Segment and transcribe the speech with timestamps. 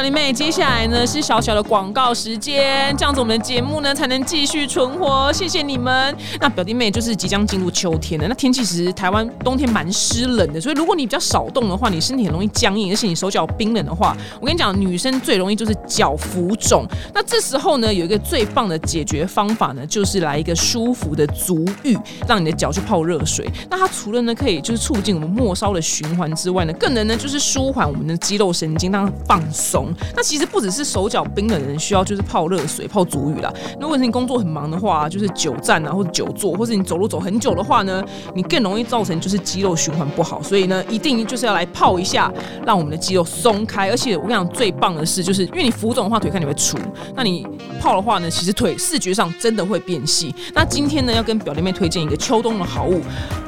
[0.00, 5.30] 表弟妹，接下来呢是小小的广告时间，这样子我们的节目呢才能继续存活。
[5.30, 6.16] 谢谢你们。
[6.40, 16.86] 那表弟妹就是即将进入秋天了，那天气其实台湾冬天蛮湿冷的，所以如果你比较少动的话，你身体很容易僵硬，而且你手脚冰冷的话，我跟你讲，女生最容易就是脚浮肿。
[17.12, 21.94] 那这时候呢，有一个最棒的解决方法呢，就是来一个舒服的足浴，
[22.26, 23.46] 让你的脚去泡热水。
[23.68, 29.89] 那它除了呢可以就是促进我们末梢的循环之外呢，更能呢就是舒缓我们的肌肉神经，让它放松。
[30.16, 33.52] 那其实不只是手脚冰冷的人需要就是泡热水、泡足浴啦。
[33.80, 38.02] 如果是你工作很忙的话，就是久站啊，或者久坐，或者你走路走很久的话呢，
[38.34, 40.42] 你更容易造成就是肌肉循环不好。
[40.42, 42.32] 所以呢，一定就是要来泡一下，
[42.64, 43.90] 让我们的肌肉松开。
[43.90, 46.78] 而且我跟你讲，最棒的是，就是因为你浮肿的话，腿看你会粗。
[47.14, 47.46] 那你
[47.80, 50.34] 泡的话呢，其实腿视觉上真的会变细。
[50.54, 53.00] 那今天呢，要跟表弟妹推荐一个秋冬的好物，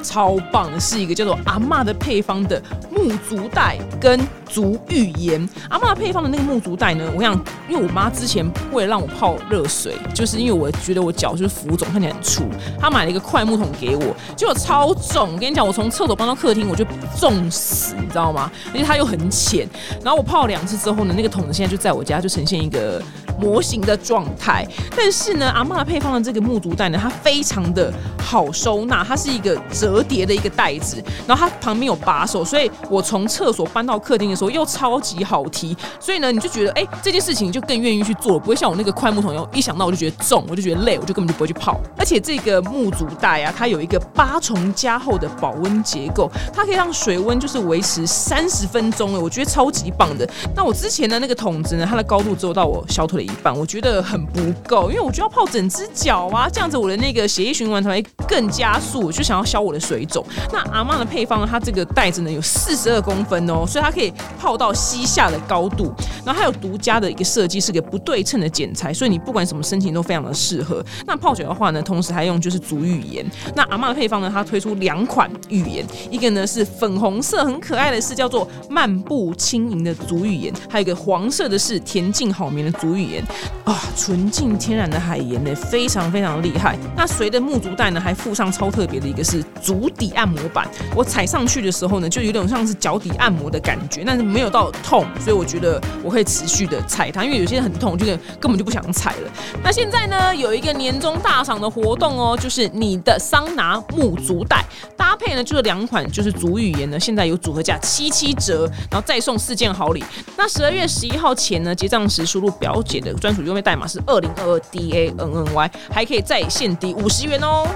[0.03, 5.49] 超棒的是一个叫做阿嬷的配方的木足袋跟足浴盐。
[5.69, 7.35] 阿嬷配方的那个木足袋呢，我想，
[7.69, 12.45] 因为我妈之前为了让我泡热水，就是因为我觉得我脚就是浮肿，看起来很粗，
[12.81, 15.35] 她买了一个快木桶给我，结果超重。
[15.35, 16.87] 我跟你讲，我从厕所搬到客厅，我就
[17.19, 18.51] 重死，你知道吗？
[18.73, 19.69] 而且它又很浅。
[20.03, 23.03] 然后我泡了两次之后呢，那个桶子现在就在我家，就呈现一个
[23.39, 24.67] 模型的状态。
[24.97, 35.77] 但是呢，阿嬷配方的这个木足袋呢，它非常的好收纳，它是一个折叠的一个袋子，然后它旁边有把手，所以我从厕所搬到客厅的时候又超级好提。
[36.01, 41.79] 所以呢，你就觉得哎，这件事情就更愿意去做，不会像我那个快木桶一样一想到我就觉得重，我就觉得累，我就根本就不会去泡。
[41.99, 50.29] 而且这个木足袋啊，它有一个八重加厚的保温结构，它可以让水温就是维持三十分钟，哎，我觉得超级棒的。
[50.57, 60.25] 那我之前的那个桶子呢，它的高度只有到我小腿的一半，我觉得很不够，因为我就要泡整只脚啊，这样子我的那个血液循环才会更加速，我就想要消我的水肿。
[60.53, 65.93] 那阿妈的配方呢，它这个袋子呢有四十二公分哦，所以它可以泡到膝下的高度。
[66.25, 70.85] 然后还有独家的一个设计，是个不对称的剪裁，所以你不管什么身形都非常的适合。
[71.07, 73.25] 那泡脚的话呢，同时还用就是足浴盐。
[73.55, 83.25] 那阿妈的配方呢，它推出两款浴盐，一个呢是粉红色很可爱的是叫做漫步轻盈的足浴盐，还有一个黄色的是恬静好眠的足浴盐。
[83.65, 86.77] 啊，纯净天然的海盐呢，非常非常厉害。
[86.97, 90.69] 那随着木足袋呢，还附上超特别的一个是足底按摩板。
[90.95, 95.81] 我踩上去的时候呢，就有点像是脚底按摩的感觉，但是没有到痛，所以我觉得。
[96.03, 99.31] 我会持续的踩它，因为有些人很痛，就是根本就不想踩了。
[99.63, 104.65] 那现在呢，有一个年终大赏的活动哦，就是你的桑拿木足袋
[104.97, 110.03] 搭配呢，就是两款就是足浴盐呢，现在有组合价七七折，然后再送四件好礼。
[110.37, 117.67] 那十二月十一号前呢，结账时输入表姐的专属优惠代码是二零二二 D A N N Y，还可以再现抵五十元哦。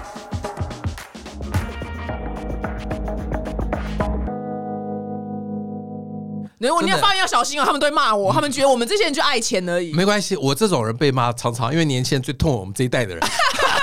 [6.59, 9.93] 如果你要发言要小心哦，他们都会骂我，他们觉得我们这些人就爱钱而已。
[9.93, 13.23] 没关系，我这种人被骂常常，因为年轻人最痛我们这一代的人，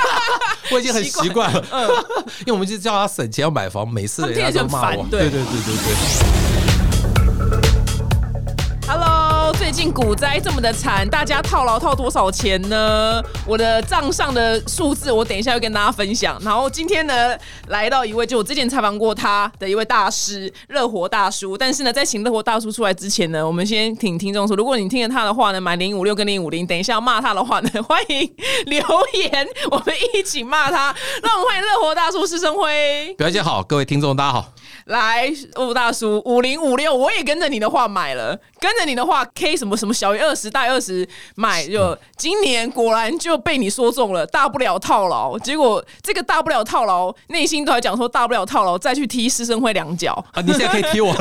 [0.72, 1.64] 我已经很习惯了。
[1.72, 1.88] 嗯，
[2.42, 5.06] 因为我们就叫他省钱要买房，每次人家都骂我。
[5.12, 6.43] 对对对对对。
[9.64, 13.24] 最近股灾这么的惨，大家套牢套多少钱呢？
[13.48, 16.38] 我的账上的数字，我等一下会跟大家分享。
[16.44, 17.34] 然后今天呢，
[17.70, 21.58] 来到一位就我之前采访过他的一位大师，热火大叔。
[21.58, 28.36] 但是呢，在请热火大叔出来之前呢，我们先请听众说，如果你听了他的话呢，买零五六跟零五零，等一下要骂他的话呢，欢迎
[28.66, 30.94] 留言，我们一起骂他。
[31.24, 33.16] 让我们欢迎热火大叔施生辉。
[33.18, 34.46] 表姐好，各位听众大家好。
[34.88, 45.38] 来，吴大叔，五零五六，我也跟着你的话买了，跟着你的话，K 什么什么小于二十大于二十买，就今年果然就被你说中了，大不了套牢。
[45.40, 50.42] 结果这个大不了套牢，内心都还讲说大不了套牢，再去踢师生会两脚啊！
[50.42, 51.14] 你现在可以踢我，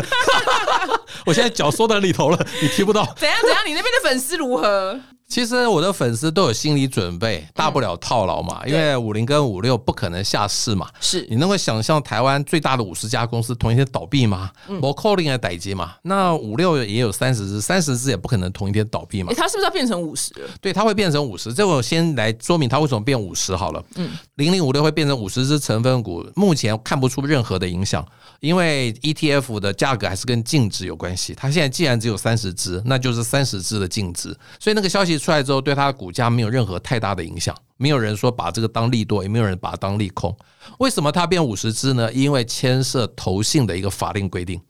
[1.26, 3.04] 我现在脚缩在里头了，你踢不到。
[3.16, 3.58] 怎样怎样？
[3.66, 4.98] 你那边的粉丝如何？
[5.32, 10.90] 其实我的粉丝都有心理准备，大不了套牢嘛，因为五零跟五六不可能下市嘛。
[11.00, 14.50] 是你能够想象台湾最大的五十家公司同一天倒闭吗？
[14.82, 15.94] 我扣零还逮机嘛？
[16.02, 19.32] 那五六也有三十只，三十只也不可能同一天倒闭嘛。
[19.34, 20.34] 它是不是要变成五十？
[20.60, 21.50] 对，它会变成五十。
[21.50, 23.82] 这我先来说明它为什么变五十好了。
[23.94, 28.06] 嗯，零零五六会变成五十只成分股，目前看不出任何的影响，
[28.40, 31.34] 因为 ETF 的价格还是跟净值有关系。
[31.34, 35.21] 它现在既然只有三十只，那就是三十只的净值，所以那个消息。
[35.22, 37.56] 出来之后，对它的股价没有任何太大的影响。
[37.76, 40.36] 没有人说把这个当利多，也没有人把它当利空。
[40.78, 42.12] 为什么它变五十只呢？
[42.12, 44.60] 因为牵涉投信的一个法令规定，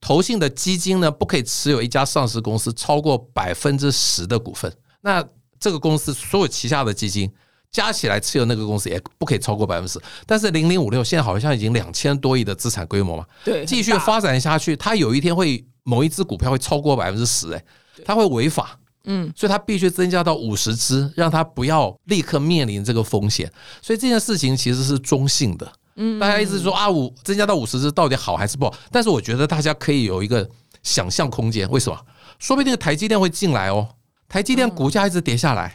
[0.00, 4.72] 投信的基金呢不可以持有一家上市公司超过百分之十的股份。
[5.00, 5.22] 那
[5.58, 7.30] 这个公司所有旗下的基金
[7.70, 10.00] 加起来持有那个公司也不可以超过百分之十。
[10.26, 17.64] 但是零零五六现在好像已经两千多亿的资产规模嘛，对，继续发展下去，它有一天会某一只股票会超过百分之十，哎。
[18.06, 18.78] 它会违法。
[19.04, 23.50] 嗯，所以它必须增加到五十只，让它不要立刻面临这个风险。
[23.80, 25.72] 所以这件事情其实是中性的。
[25.96, 28.74] 嗯，大家一直说啊，五增加到五十只到底好还是不好？
[28.90, 30.48] 但是我觉得大家可以有一个
[30.82, 31.68] 想象空间。
[31.70, 31.98] 为什么？
[32.38, 33.86] 说不定台积电会进来哦。
[34.28, 35.74] 台积电股价一直跌下来，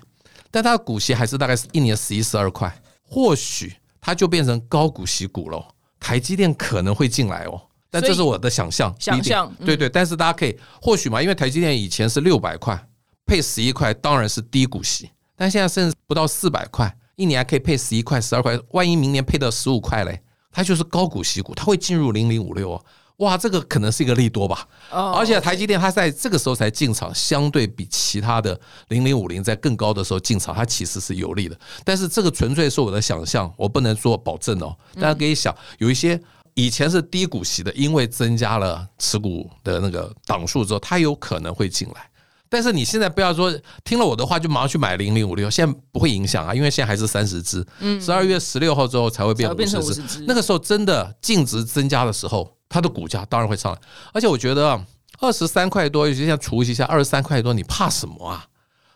[0.50, 5.64] 但它的股息还是大概是一年十一十二块，或许它就变成高股息股了。
[6.00, 7.62] 台积电可能会进来哦。
[7.92, 9.88] 但这是我的想象，想象对对。
[9.88, 12.87] 但是大家可以或许嘛，因为台积电以前是六百块。
[13.28, 20.22] 配十一块当然是低股息，但现在甚至不到四百块，一年还可以配十一块、十二块，万一明年配到十五块嘞，
[20.52, 22.86] 它就是高股息股，它会进入零零五六哦，
[23.18, 24.68] 哇，这个可能是一个利多吧。
[24.92, 31.60] 哦，而且台积电它在这个时候才进场，相对比其他的零零五零在更高的时候进场，它其实是有利的。
[31.84, 34.76] 但是这个纯粹是我的想象，我不能做保证哦。
[34.96, 36.20] 大家可以想，有一些
[36.54, 42.10] 以前是低股息的，因为增加了持股的那个档数之后，它有可能会进来。
[42.50, 43.54] 但是你现在不要说
[43.84, 47.66] 听了我的话就马上去买零零五六，现在不会影响啊，因为现在还是三十只，
[48.00, 53.80] 十二月十六号之后才会变五十只，那个时候真的净值增加的时候，它的股价当然会上来。
[54.14, 54.80] 而且我觉得
[55.20, 58.46] 二十三块多，尤其像除夕下二十三块多，你怕什么啊？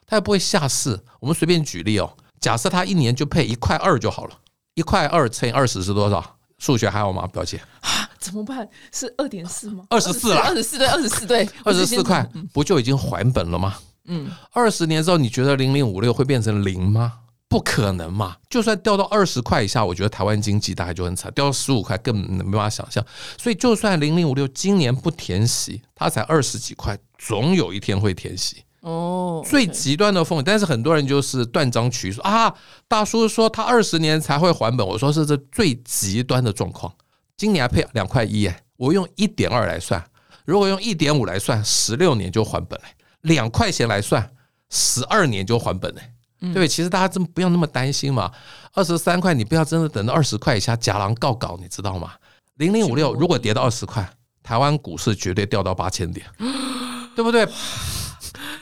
[0.05, 0.99] 它也不会下市。
[1.19, 4.35] 我们随便举例哦，假设它一年就配一块二就好了，
[4.75, 6.37] 一块二乘以二十是多少？
[6.61, 7.59] 数学还好吗，表姐？
[7.79, 8.69] 啊怎么办？
[8.91, 9.83] 是二点四吗？
[9.89, 12.23] 二十四了，二十四对，二十四对， 二十四块
[12.53, 13.75] 不就已经还本了吗？
[14.05, 17.13] 嗯，二十年之后，你觉得零零五六会变成零吗？
[17.49, 18.37] 不可能嘛！
[18.47, 23.03] 就算掉到二十块以下，我觉得台湾经济大概就很惨，掉到十五块更没办法想象。
[23.37, 28.63] 所以，就算零零五六今年不填息，它才二十几块，总有一天会填息。
[28.81, 32.53] 哦，最极端的风险，但是很多人就是断章取义说啊，
[32.87, 36.93] 大叔说他二十年才会还本，我说是这最极端的状况。
[37.37, 40.03] 今年还配两块一哎，我用一点二来算，
[40.45, 42.87] 如果用一点五来算，十六年就还本嘞；
[43.21, 44.31] 两块钱来算，
[44.69, 46.01] 十二年就还本嘞。
[46.39, 46.67] 对不对？
[46.67, 48.31] 其实大家真不要那么担心嘛。
[48.73, 52.13] 二十三块，你不要真的等到二十块以下，假狼告告，你知道吗？
[52.55, 54.11] 零零五六如果跌到二十块，
[54.41, 56.25] 台湾股市绝对掉到八千点，
[57.15, 57.47] 对不对？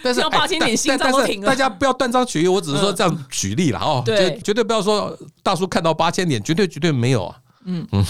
[0.01, 1.47] 但是要八千点心脏都停了。
[1.47, 4.01] 大家不要断章取义，我只是说这样举例了哦。
[4.05, 7.35] 对，绝对不要说大叔看到八千点，绝对绝对没有啊。
[7.65, 8.03] 嗯嗯，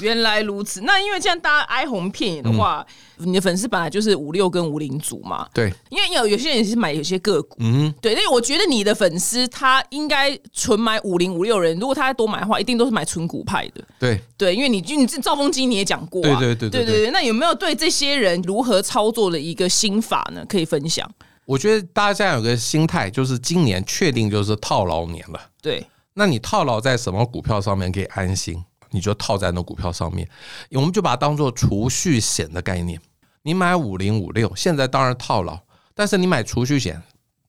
[0.00, 0.82] 原来如此。
[0.82, 2.86] 那因为这样大家哀鸿遍野的话，
[3.18, 5.46] 你的粉丝本来就是五六跟五零组嘛。
[5.52, 8.14] 对，因为有有些人是买有些个股，嗯，对。
[8.14, 13.82] 所以我觉得你的粉丝他应该纯买五零五六人，如果他多买的话，一定都是买纯股派的。
[13.98, 17.10] 对对，因为你你这兆丰金你也讲过，对对对对对对。
[17.10, 20.46] 那有没有对这些人如何操作的一个心法呢？
[20.48, 21.10] 可以分享？
[21.44, 25.40] 我觉得大家有个心态，就是今年确定就是套牢年了。
[25.60, 28.64] 对，那你套牢在什么股票上面可以安心？
[28.90, 30.28] 你就套在那股票上面，
[30.72, 33.00] 我们就把它当做储蓄险的概念。
[33.42, 35.58] 你买五零五六，现在当然套牢，
[35.94, 37.02] 但是你买储蓄险，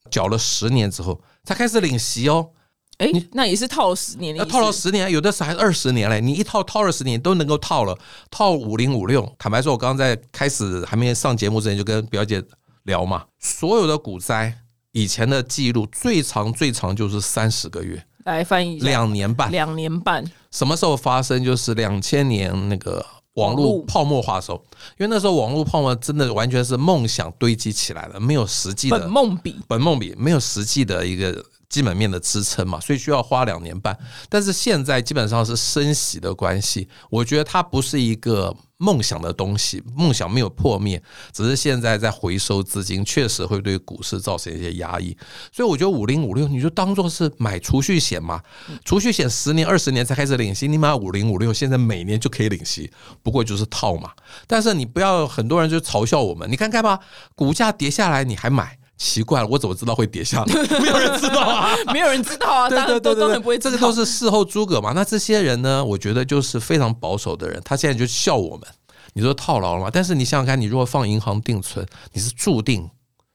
[0.10, 2.50] 缴了十年之后才开始领息哦。
[2.98, 6.22] 哎，那也是套了十年，套了十年，有的是还二十年嘞。
[6.22, 7.98] 你一套套二十年都能够套了，
[8.32, 9.30] 套五零五六。
[9.38, 12.42] 坦白说，我刚刚在开始还没上节目之前就跟表姐
[12.84, 14.54] 聊嘛，所有的股灾
[14.92, 18.04] 以前的记录最长最长就是三十个月。
[18.26, 21.44] 来翻译两年半，两年半，什么时候发生？
[21.44, 24.64] 就是两千年那个网络泡沫化时候，
[24.98, 31.44] 因为那时候网络泡沫真的完全是梦想堆积起来的，没有实际的本梦比，本梦比没有实际的一个。
[31.74, 33.98] 基本面的支撑嘛，所以需要花两年半。
[34.30, 41.02] 但是现在基本上是升息的关系，我觉得它不是一个梦想的东西，梦想没有破灭，
[41.32, 45.18] 只是现在在回收资金，确实会对股市造成一些压抑。
[45.52, 48.40] 所以我觉得五零五六，你就当做是买储蓄险嘛，
[48.86, 52.92] 储蓄险十年、二十年才开始领息，你买五零五六，现在每年就可以领息，
[53.24, 54.12] 不过就是套嘛。
[54.46, 57.00] 但是你不要很多人就嘲笑我们，你看看吧，
[57.34, 58.78] 股价跌下来你还买。
[58.98, 60.54] 奇怪了，我怎么知道会跌下来？
[60.80, 63.58] 没有人知道啊，没有人知道啊，大家都都很不会。
[63.58, 64.94] 这个都是事后诸葛嘛。
[64.94, 65.84] 那这些人呢？
[65.84, 68.68] 我觉得就是非常保守的人，他现在就笑我们。
[69.14, 69.90] 你说套牢了吗？
[69.92, 72.90] 但是你想想看，你如果放银行定存，你是注定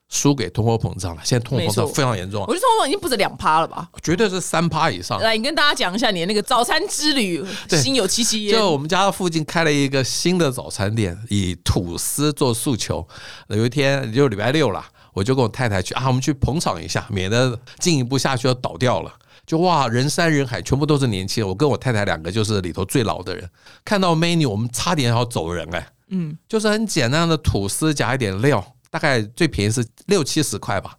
[0.09, 1.21] 输给通货膨胀了。
[1.23, 3.87] 现在通货膨胀非常严重，我觉得通货膨胀已经不止两趴了吧？
[4.01, 5.19] 绝对是三趴以上。
[5.21, 8.57] 来，你跟大家讲一下你的那个早餐之旅，心有戚戚焉。
[8.57, 13.07] 就我们家附近开了一个新的早餐店，以吐司做诉求。
[13.49, 14.83] 有一天就礼拜六了。
[15.13, 19.13] 我就跟我太太去啊，我们去捧场一下，免得进一步下去要倒掉了。
[19.45, 21.47] 就哇，人山人海，全部都是年轻人。
[21.47, 23.49] 我跟我太太两个就是里头最老的人，
[23.83, 25.87] 看到 menu 我们差点要走人哎。
[26.09, 30.95] 嗯，就是很简单的吐司加一点料，大概最便宜是六七十块吧，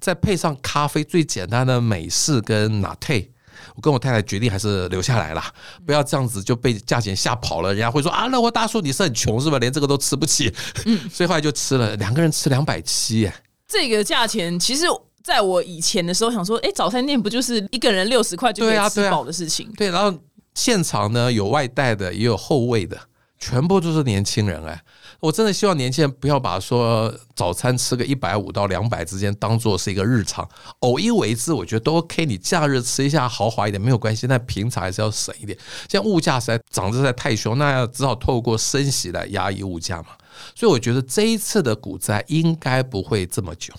[0.00, 3.30] 再配上咖啡，最简单的美式跟拿铁。
[3.76, 5.42] 我跟我太太决定还是留下来了，
[5.86, 7.70] 不要这样子就被价钱吓跑了。
[7.70, 9.58] 人家会说啊，那我大叔你是很穷是吧？
[9.58, 10.54] 连这个都吃不起。
[10.84, 13.30] 嗯， 所以后来就吃了，两个人吃两百七。
[13.74, 14.86] 这个价钱，其实
[15.20, 19.68] 在我以前的时候想说，哎，早餐店不就是一个人六十块就可以吃饱的事情？
[19.76, 20.16] 对，然后
[20.54, 22.96] 现场呢有外带的，也有后卫的，
[23.40, 24.80] 全部都是年轻人哎。
[25.20, 30.48] 我真的希望年轻人不要把说早餐吃个一百五到两百之间当做是一个日常，
[30.80, 32.26] 偶一为之，我觉得都 OK。
[32.26, 35.56] 你假日吃一下豪华一点没有关系，但平常还是要省一点。
[35.88, 40.08] 现在物价实在涨得实在太凶，那要只好透过升息来压抑物价嘛。
[40.54, 43.72] 所以我觉得这一次的股灾应该不会这么久。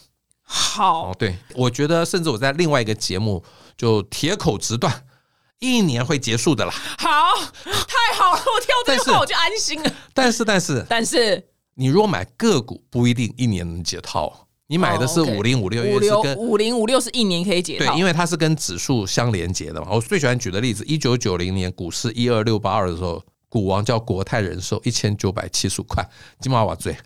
[0.43, 3.43] 好，对我觉得甚至我在另外一个节目
[3.75, 5.03] 就铁口直断，
[5.59, 6.71] 一年会结束的啦。
[6.97, 9.91] 好，太好了，我听到这句话我就安心了。
[10.13, 14.47] 但是，但是，但是，你如果买个股，不一定一年能解套。
[14.67, 17.85] 你买的是五零五六，五六五零五六是一年可以解套。
[17.85, 19.88] 对，因为它是跟指数相连接的嘛。
[19.91, 23.24] 我最喜欢举的例子，一九九零年股市一二六八二的时候。
[23.47, 26.05] 股王叫国泰人寿，一千九百七十五块，
[26.41, 26.97] 金马瓦最，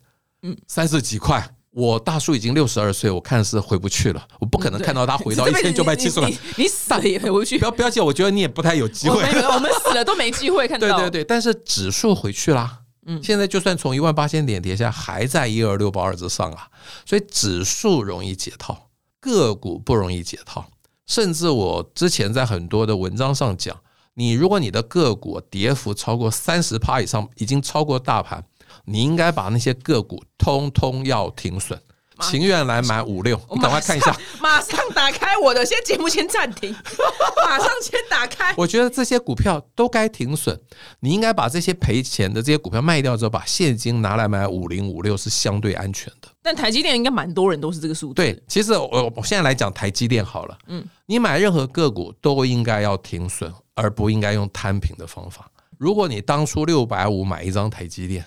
[0.42, 1.48] 嗯，三十几块。
[1.72, 6.32] 我大叔已经六十二岁，我看是回不去了，我不可能看到他回到 一千九百七十万。
[6.58, 7.60] 你死了也回不去。
[7.60, 9.22] 不要不要紧，我觉得你也不太有机会。
[9.22, 10.88] 我们死了都没机会看到。
[10.98, 12.80] 对对对，但是指数回去啦。
[13.06, 16.68] 嗯，现在就算从一万八千点跌下，还在一二六八二之上啊。
[17.06, 20.66] 所以指数容易解套，个股不容易解套。
[21.06, 23.76] 甚至我之前在很多的文章上讲。
[24.16, 28.44] 你如果你的个股跌幅超过三十趴以上，已经超过大盘，
[28.86, 31.78] 你应该把那些个股通通要停损，
[32.22, 33.40] 情愿来买五六。
[33.52, 36.76] 你赶快看一下， 马上打开我的，先节目先暂停，
[37.46, 38.54] 马上先打开。
[38.58, 40.60] 我觉得这些股票都该停损，
[41.00, 46.30] 你应该把这些赔钱的这些股票卖掉之后，把现金拿来买五零五六是相对安全的。
[46.42, 48.14] 但台积电应该蛮多人都是这个数字。
[48.16, 53.54] 对，其实我我现在来讲台积电好了，嗯，你买任何个股都应该要停损。
[53.82, 55.50] 而不应该用摊平的方法。
[55.78, 58.26] 如果你当初六百五买一张台积电，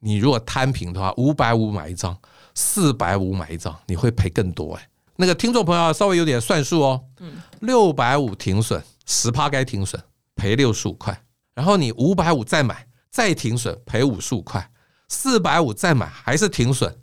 [0.00, 2.16] 你如果摊平的话，五百五买一张，
[2.54, 4.88] 四百五买一张，你会赔更多哎。
[5.16, 10.02] 那个听众朋友稍微有点算数哦，嗯，六百五停损，十趴该停损，
[10.34, 11.18] 赔六十五块。
[11.54, 14.70] 然后你五百五再买，再停损，赔五十五块。
[15.08, 16.94] 四百五再买，还是停损，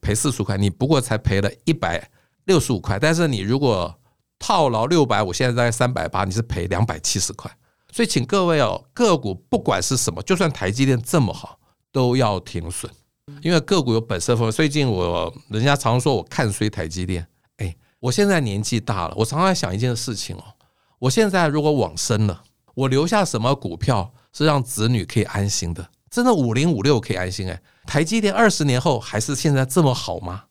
[0.00, 0.56] 赔四十块。
[0.56, 2.08] 你不过才赔了一百
[2.44, 2.98] 六十五块。
[2.98, 3.92] 但是你如果
[4.38, 7.50] 套牢六百五，现在在三百八，你是赔两百七十块。
[7.90, 11.58] 所以，请各位哦，个股不管是什么，就算台积电这么好，
[11.98, 12.88] 都要停损，
[13.42, 14.52] 因为个股有本身风险。
[14.56, 17.26] 最近我人家常说我看衰台积电，
[17.56, 20.44] 哎，我现在年纪大了，我常常在想一件事情哦，
[21.00, 22.44] 我现在如果往生了，
[22.76, 25.90] 我留下什么股票是让子女可以安心的？
[26.08, 27.50] 真的五零五六可以安心？
[27.50, 30.44] 哎，台积电二十年后还是现在这么好吗？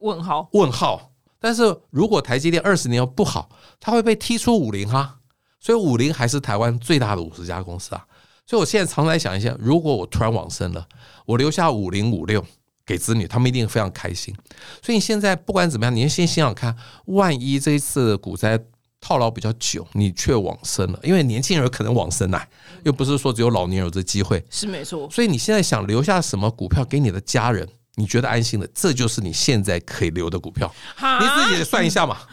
[0.00, 0.50] 问号？
[0.52, 1.12] 问号？
[1.38, 3.48] 但是如果台积电二十年后不好，
[3.80, 5.16] 它会被踢出五零哈，
[5.60, 8.06] 所以五零还是台湾最大的五十家公司啊。
[8.50, 10.84] 所以我现在常来想一下，如果我突然往生了，
[11.24, 12.44] 我留下五零五六
[12.84, 14.34] 给子女，他们一定非常开心。
[14.82, 18.58] 所以你现在不管怎么样，你先想想看，万一这一次股灾
[19.00, 22.44] 套牢比较久，你却往生了，因为年轻人可能往生啊，
[22.82, 25.08] 又不是说只有老年人有这机会，是没错。
[25.12, 27.68] 所以你现在想留下什么股票给你的家人？
[27.94, 30.74] 你觉得安心的，这就是你现在可以留的股票。
[30.98, 32.16] 你自己算一下嘛。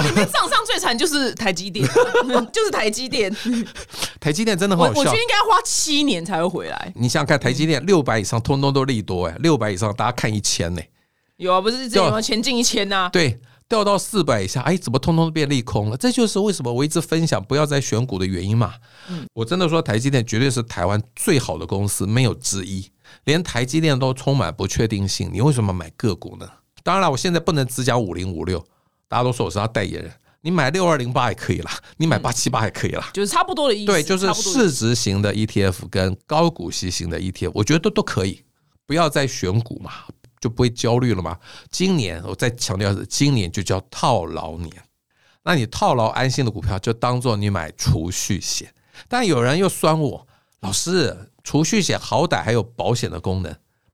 [0.00, 1.86] 里面账上最惨就是台积电，
[2.52, 3.34] 就是台积电。
[4.20, 5.00] 台积电真的很好笑。
[5.00, 6.92] 我觉得应该花七年才会回来。
[6.94, 10.80] 你想想看，台积电六百以上，通通都利多哎，六百以上大家看一千呢。
[11.36, 12.20] 有啊，不是这吗？
[12.20, 13.10] 前进一千呐。
[13.12, 15.96] 对，掉到四百以下，哎，怎么通通都变利空了？
[15.96, 18.74] 这就是为什么我一直分享不要再选股的原因嘛。
[19.08, 22.88] 嗯，我真的说台积电绝对是台湾最好的公司，没有之一。
[23.24, 26.46] 连台积电都充满不确定性，你为什么买个股呢？
[26.82, 28.64] 当然了，我现在不能只讲五零五六，
[29.12, 30.10] 大家都说我是他代言人。
[30.40, 33.92] 你买六二零八也可以啦，你买八七八也可以啦，就是差不多的意思。
[33.92, 38.42] 对，就是市值型的 ETF 跟高股息型的 ETF，我觉得都都可以。
[38.86, 39.92] 不要再选股嘛，
[40.40, 41.36] 就不会焦虑了嘛。
[41.70, 44.72] 今年我再强调是，今年就叫套牢年。
[45.44, 48.72] 那你套牢安心的股票，就当做你买储蓄险。
[49.08, 50.26] 但有人又酸我，
[50.60, 51.28] 老师。
[51.44, 53.52] 储蓄险好歹还有保险的功能，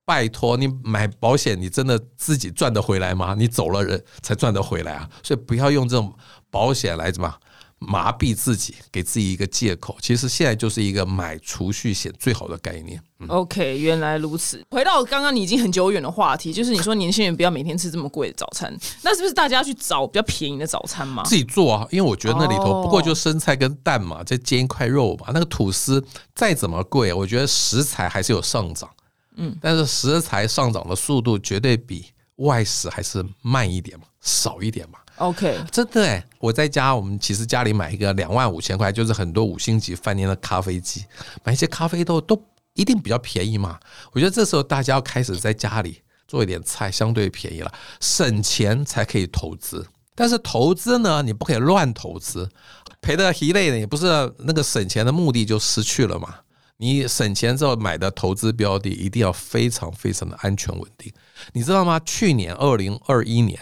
[0.09, 3.35] 拜托你买保险，你真的自己赚得回来吗？
[3.37, 5.07] 你走了人才赚得回来啊！
[5.23, 6.11] 所以不要用这种
[6.51, 7.31] 保险来怎么
[7.79, 9.99] 麻痹自己，给自己一个借口。
[10.01, 12.99] 其实现在就是一个买储蓄险最好的概念。
[13.27, 14.65] OK，原来如此。
[14.71, 21.23] 回到刚刚你已经很久远的话题，就是你说年轻人不要每天吃这么贵的早餐，那是不是大家去找比较便宜的早餐嘛？
[21.25, 25.27] 自己做啊，因为我觉得那里头不过就生菜跟蛋嘛，再煎一块肉嘛。
[25.35, 26.03] 那个吐司
[26.35, 28.89] 再怎么贵，我觉得食材还是有上涨。
[29.41, 34.99] 嗯，但是食材上涨的速度绝对比外食还是慢一点嘛，少一点嘛。
[35.17, 41.05] OK，真的哎，我在家，我们其实家里买一个两万五千块，就是很多五星级饭店的咖啡机，
[41.43, 42.41] 买一些咖啡豆都
[42.75, 43.79] 一定比较便宜嘛。
[44.13, 49.87] 我觉得这时候大家要开始在家里做一点菜相对便宜了，省钱才可以投资。
[50.15, 52.49] 但是投资呢，你不可以乱投资，
[53.01, 54.07] 赔的一累呢，也不是
[54.39, 56.35] 那个省钱的目的就失去了嘛。
[56.79, 61.13] 你省钱之后买的投资标的一定要非常非常的安全稳定，
[61.53, 62.01] 你知道吗？
[62.05, 63.59] 去年二零二一年，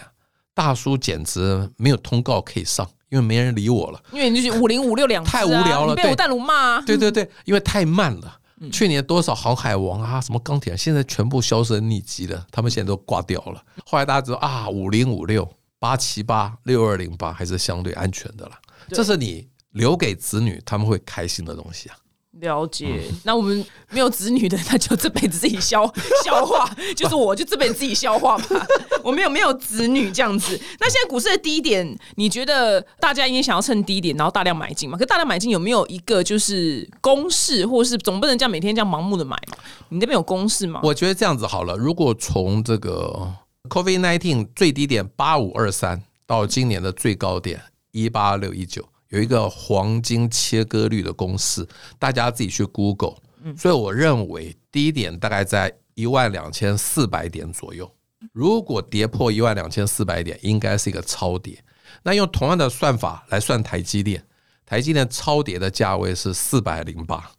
[0.53, 3.99] 大叔简直没有通告可以上，因为没人理我了。
[4.11, 6.83] 因为你就是五零五六两太无聊了被我淡如骂啊。
[6.85, 8.39] 对对对，因为太慢了。
[8.71, 13.63] 去年多少航海王啊，什么钢铁人，现在全部销声匿迹了，他们现在都挂掉了。
[13.85, 15.47] 后来大家知道啊，五零五六、
[15.79, 18.51] 八七八、六二零八还是相对安全的了。
[18.89, 21.97] 这是你留给子女他们会开心的东西啊。
[22.39, 25.85] 了解，嗯那我们没有子女的，那就这辈子自己消
[26.23, 28.67] 消化，就是我就这辈子自己消化吧。
[29.03, 30.59] 我没有没有子女这样子。
[30.79, 34.97] 那现在股市的低点，你觉得大家应该想要趁低点，然后大量买进嘛？
[34.97, 39.57] 可大量买进有没有一个就是公式，或是总不能这样每天这样盲目的买嘛？
[39.89, 40.79] 你那边有公式吗？
[40.83, 43.33] 我觉得这样子好了，如果从这个
[43.69, 53.15] COVID nineteen 最低点八五二三到今年的最高点一八六一九，有一个黄金切割率的公式，大家自己去 Google。
[53.55, 57.89] 所以我认为低点大概在一万两千四百点左右。
[58.33, 61.63] 如果跌破一万两千四百点，应该是一个超跌。
[62.03, 64.25] 那用同样的算法来算台积电，
[64.65, 67.31] 台积电超跌的价位是四百零八，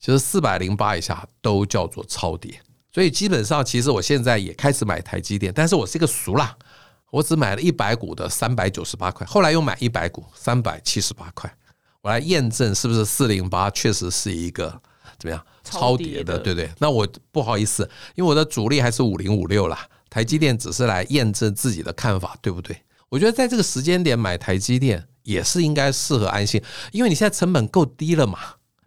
[0.00, 2.60] 其实四百零八以下都叫做超跌。
[2.92, 6.56] 所以基本上，其实我现在也开始买台积电，但是我是一个俗啦，
[7.12, 11.54] 我只买了一百股的三百九十八块，后来又买一百股三百七十八块，
[12.00, 14.80] 我来验证是不是四零八确实是一个
[15.18, 16.70] 怎么样超跌的，对不对？
[16.78, 17.82] 那我不好意思，
[18.14, 22.74] 因为我的主力还是五零五六啦，台积电只是来验证自己的看法，对不对？
[23.10, 28.38] 我觉得在这个时间点买台积电也是应该适合安心，因为你现在成本够低了嘛，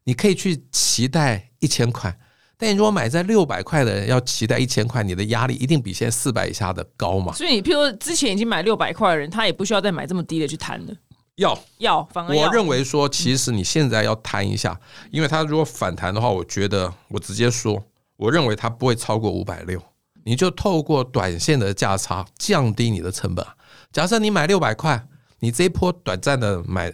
[0.05, 2.17] 你可以去期待一千块。
[2.65, 7.31] 但你如果买在六百块的人要期待一千块，你的压力一定比现在四百以下的高嘛？
[7.31, 10.93] 所以你譬如之前已经买六百块的人，他也不需要再买这么低的去谈了。
[11.35, 14.79] 要，要，反而我认为说，其实你现在要谈一下，
[15.11, 17.83] 因为它如果反弹的话，我觉得我直接说，
[18.17, 19.79] 我认为它不会超过五百六，
[20.23, 23.45] 你就透过短线的价差降低你的成本。
[23.91, 25.07] 假设你买六百块，
[25.41, 26.91] 你这一波短暂的买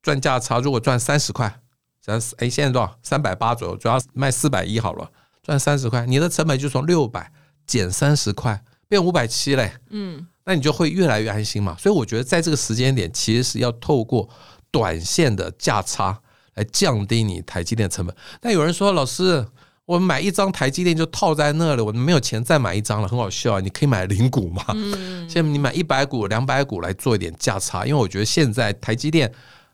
[0.00, 1.59] 赚价差，如果赚三十块，
[2.04, 2.98] 假如哎现在多少？
[3.02, 5.10] 三百八左右，主要卖四百一好了，
[5.42, 7.30] 赚三十块，你的成本就从六百
[7.66, 9.72] 减三十块，变五百七嘞。
[9.90, 11.76] 嗯，那你就会越来越安心嘛。
[11.78, 14.28] 所以我觉得在这个时间点，其实是要透过
[14.70, 16.18] 短线的价差
[16.54, 18.14] 来降低你台积电成本。
[18.40, 19.46] 但有人说，老师，
[19.84, 23.60] 我买一张台积电就套在那了，我没有钱再买一张了，很好笑啊！
[23.60, 24.64] 你可以买零股嘛，
[25.28, 29.30] 现在你买一百股、两百股来做一点价差，因为我觉得现在台积电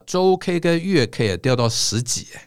[0.07, 2.41] 周 K 跟月 K 也掉到十几、欸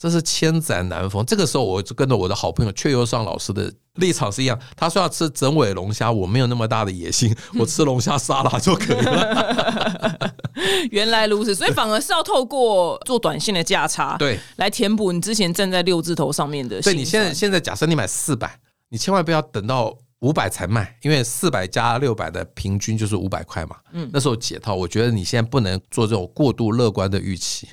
[0.00, 1.26] 这是千载难逢。
[1.26, 4.56] 这个时候，我就跟着我的好朋友雀优上老师的立场是一样。
[4.76, 10.30] 他说要吃整尾龙虾，我没有那么大的野心， 我吃龙虾沙拉就可以了。
[10.92, 16.92] 原来如此，所以反而是要透过做短线的价差，对，来填补你之前站在六字头上面的心酸。
[16.92, 23.76] 所以你现在现在假设你买四百，你千万不要等到五百才卖，因为四百加六百的平均就是五百块嘛。
[23.92, 27.68] 嗯，那时候解套，我觉得你现在不能做这种过度乐观的预期。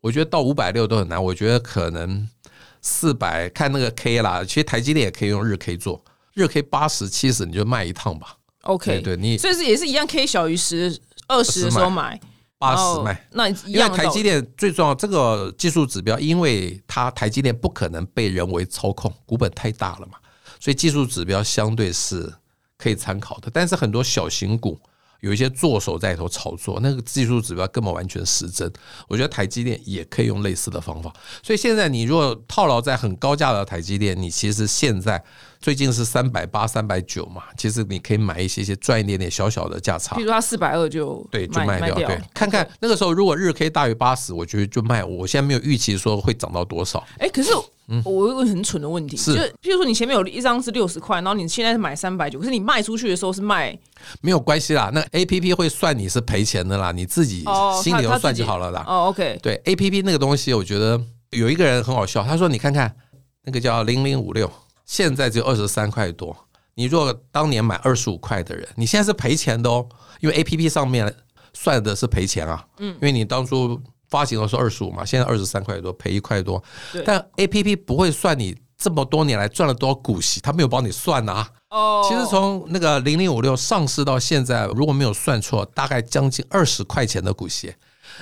[0.00, 2.28] 我觉得到五百六都很难，我觉得可能
[2.80, 6.04] 四百看那个 K 啦，其实台积电也可以用日 K 做，
[6.34, 12.20] 日 K 八十七十你就卖一趟吧，OK，对对你所以是也是一样，K 小于十、二十的时候买，
[12.58, 13.26] 八十卖。
[13.32, 20.18] 那一因为样台积电最重要这个技术指标，因为它台积电不可能被人为操控，股本太大了嘛，
[20.60, 22.32] 所以技术指标相对是
[22.76, 23.50] 可以参考的。
[23.52, 24.78] 但是很多小型股
[25.20, 28.70] 有一些做手在里头炒作，那个技术指标根本完全失真。
[29.08, 31.12] 我觉得台积电也可以用类似的方法。
[31.42, 35.20] 所以现在你如果套牢在很高价的台积电，你其实现在
[35.58, 40.18] 最近是三百八、三百九嘛，其实你可以买一些些赚一点点小小的价差譬。
[40.20, 42.06] 如说它四百二就对，就卖卖掉。
[42.06, 45.02] 对，看看那个时候如果日 K 大于八十，我觉得就卖。
[45.02, 47.02] 我现在没有预期说会涨到多少。
[47.18, 47.50] 哎、可是
[48.04, 53.78] 我有一个很蠢的问题，嗯是就是譬如说你前面有一张是六十块，然后你现在是买三百九，可是你卖出去的时候是卖
[54.20, 58.84] 没有关系啦，那 A P P 会算你是赔钱的啦，你自己哦，心里头算就好了啦。
[58.86, 62.94] 哦，OK，对 A P P 那个东西，我觉得有一个人很好笑，他说：“你看看
[63.44, 64.50] 那个叫零零五六，
[64.84, 66.36] 现在只有二十三块多。
[66.74, 69.86] 你如果当年买二十五块的人，你现在是赔钱的哦，
[70.20, 71.14] 因为 A P P 上面
[71.54, 72.64] 算的是赔钱啊。
[72.78, 73.80] 嗯，因为你当初
[74.16, 76.62] 发行的时候二十五嘛，现在二十三块多，赔一块多。
[77.04, 81.46] 但 A P P 不会算你这么多年来赚了多少股息，他没有帮你算啊。
[81.68, 87.74] 哦，其实从那个零零五六上市到现在，如果没有算错，大概将近二十块钱的股息、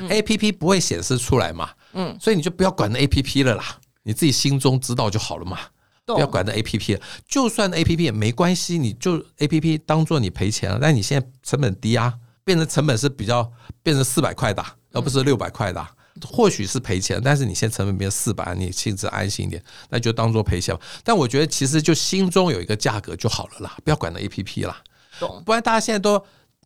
[0.09, 3.65] a P P 不会显示出来嘛，嗯，所以你就不要管那 A P P 了啦，
[4.03, 5.59] 你自己心中知道就好了嘛。
[6.07, 12.13] 不要管那 A P P，就算 A P P 也没关系，你就 A P P 当做你赔钱了，但你现在成本低啊，
[12.45, 13.51] 变成成本是比较
[13.83, 15.91] 变成四百块的啊，而不是六百块的啊。
[16.25, 20.81] 或许是赔钱，但是你现在成本变四百，你心里安心一点，那就当做赔钱吧。
[21.03, 24.77] 但我觉得其实就心中有一个价格就好了啦，不要管那 A P P 啦，
[25.19, 25.43] 懂？
[25.45, 26.17] 不然大家现在都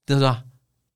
[0.07, 0.43] 就是吧，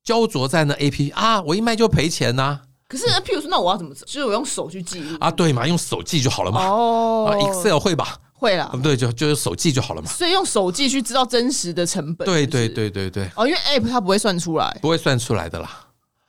[0.03, 3.95] 焦灼在那 A P P 啊，我一卖就赔钱呐、可是，譬如说，那我要怎么？
[3.95, 6.63] 就是我用手去记录啊，对嘛，用手记就好了嘛。
[6.67, 8.19] 哦啊，Excel 会吧？
[8.33, 10.07] 会啦啊，对，就就是手记就好了嘛。
[10.07, 12.23] 所以用手记去知道真实的成本。
[12.25, 12.69] 对对。
[12.69, 14.77] 对对对，哦，因为 App 它不会算出来。
[14.79, 15.82] 不会算出来的啦。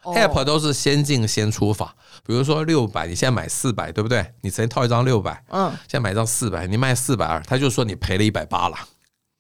[0.05, 1.95] 哦 App 都是先进先出法，
[2.27, 4.25] 比如说六百，你现在买四百，对不对？
[4.43, 8.77] 你直接套一张六百，嗯，现在买一张四百，你卖四百二，他就说你赔了一百八了。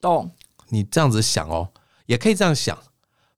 [0.00, 0.30] 懂。
[0.70, 1.68] 你这样子想哦，
[2.06, 2.76] 也可以这样想，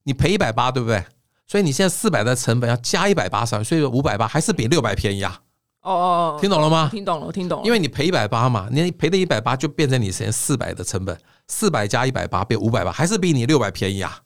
[0.05, 1.05] 你赔一百八，对不对？
[1.47, 5.41] 所以你现在四百的成本要加一百八上，所以五百八还是比六百便宜啊。
[5.83, 6.89] 哦哦哦，听懂了吗？
[6.91, 7.67] 听懂了，我听懂了。
[7.67, 14.21] 因为你赔一百八嘛，你赔的一百八就变成你现在四百的成本，四百加一百八变五百八，还是比你六百便宜啊。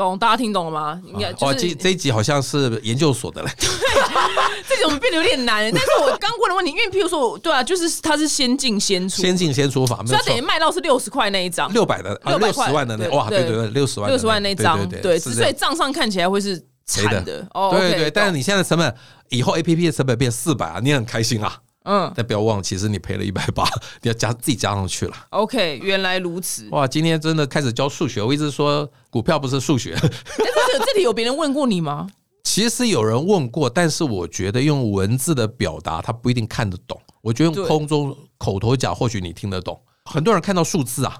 [0.00, 1.00] 懂，大家听懂了吗？
[1.04, 3.50] 应该就哦，是这这一集好像是研究所的嘞。
[4.68, 5.70] 这种变得有点难。
[5.72, 10.40] 但是我刚问的问题，因为譬如说，对啊，就是它是先进先出，先进先出法，没有错所以它等于。
[10.40, 17.46] 卖到是六十块那一张，六百的啊，600六块十万的那哇，对对对对，六十万六十万那张，对对，所以账上看起来会是惨赔的。
[17.52, 18.94] 哦，对对，但是你现在成本
[19.28, 21.58] 以后 A P P 的成本变四百啊，你很开心啊。
[21.84, 23.64] 嗯但不要忘了，其实你赔了一百八，
[24.02, 25.14] 你要加自己加上去了。
[25.30, 26.68] ，OK，原来如此。
[26.70, 29.94] 哇，今天真的开始教数学，我一直说股票不是数学。
[29.96, 32.06] 哎，这这里有别人问过你吗？
[32.44, 37.00] 其实有人问过，但是我觉得用文字的表达，他不一定看得懂。
[37.22, 39.80] 我觉得用空中口头讲，或许你听得懂。
[40.04, 41.16] 很多人看到数字啊，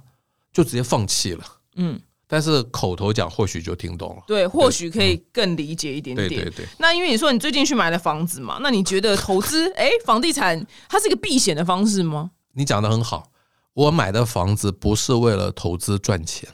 [0.52, 1.44] 就直接放弃了。
[1.76, 4.22] 嗯，但是口头讲，或许就听懂了。
[4.24, 6.28] 对，或许可以更理解一点点。
[6.28, 12.30] 对对对，那因为你说你最近去买了房子嘛，那你觉得投资， 哎，房地产它是一个避险的方式吗？
[12.52, 13.32] 你讲的很好。
[13.74, 16.48] 我买的房子不是为了投资赚钱。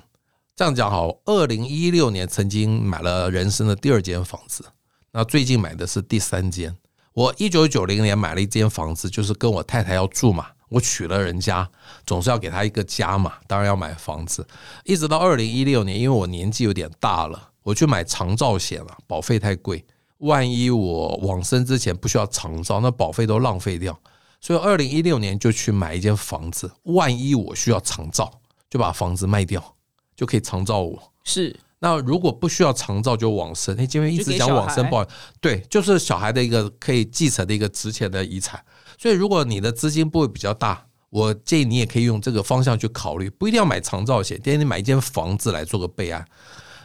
[0.55, 4.65] 这样讲好，二零一六年曾经买了人生的第二间房子，
[5.13, 6.75] 那最近买的是第三间。
[7.13, 10.47] 我一九九零年买了一间房子，就是跟我太太要住嘛。
[10.69, 11.69] 我娶了人家，
[12.05, 14.47] 总是要给他一个家嘛，当然要买房子。
[14.85, 19.85] 一直到二零一六年，因为我年纪有点大了，我去买长照险了，保费太贵，
[20.19, 23.99] 万一我往生之前不需要长照，那保费都浪费掉。
[24.41, 29.77] 所以二零一六年就去买一间房子，万一我需要长照，就把房子卖掉，
[30.15, 31.13] 就可以长照我。
[31.25, 35.07] 是那如果不需要长照就往生，哎，今天一直讲往生，孩不好，
[35.41, 38.63] 对，就是小孩的一个可以继承的一个值钱的遗产。
[38.99, 46.27] 所以如果你的资金部位比较大，我建议你也可以用这个方向去考虑，不一定要买长照险，建议你买一间房子来做个备案。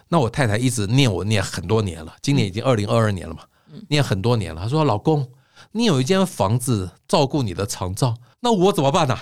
[0.09, 3.41] 那我太太一直念我念很多年了，今年已经二零二二年了嘛，
[3.89, 4.61] 念很多年了。
[4.61, 5.31] 她说：“老公，
[5.71, 9.17] 你有一间房子照顾你的长照，那我怎么办呢、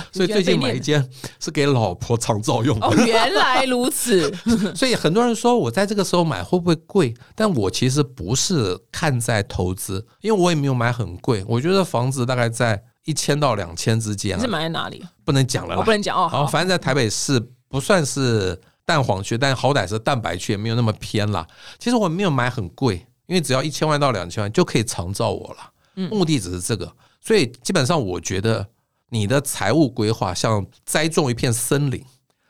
[0.12, 1.08] 所以最近买一间
[1.40, 2.86] 是给老婆长照用的。
[2.86, 4.32] 哦，原来如此。
[4.74, 7.14] 所以很多人说我在这个时候买会不会贵？
[7.34, 11.44] 但我其实不是看在投资，因为我也没有买很贵。
[11.46, 15.04] 我觉得房子大概在一千到两千之间你是啊，买在哪里？
[15.24, 15.84] 不能讲了我啦。
[15.84, 16.28] 不能讲哦。
[16.28, 21.46] 好，好，反正在台北市不算是蛋黄区，但好歹是蛋白区，也没有那么偏啦。
[21.78, 25.72] 其实我没有买很贵，因为只要一千万到两千万就可以长照我了。
[26.10, 28.66] 目的只是这个，所以基本上我觉得
[29.12, 32.02] 你的财务规划像栽种一片森林，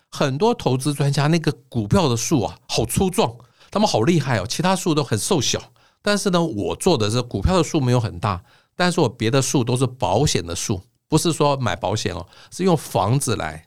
[0.08, 3.34] 很多投资专家那个股票的树啊，好粗壮，
[3.68, 5.60] 他们好厉害哦，其他树都很瘦小。
[6.00, 8.44] 但是呢，我做的是股票的树没有很大，
[8.76, 13.66] 但是我别的树都是保险的树，不是说买保险哦，是用房子来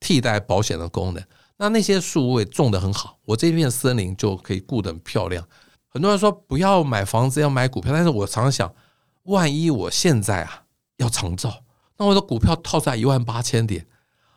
[0.00, 1.22] 替代保险的功能。
[1.58, 5.46] 那那些树我也种得很好，我这片森林就可以顾得很漂亮。
[5.88, 8.74] 很多人说不要买房子，要买股票，但是我常常想，
[9.22, 10.64] 万一我现在啊
[10.96, 11.62] 要长照，
[11.98, 13.86] 那我的股票套在一万八千点，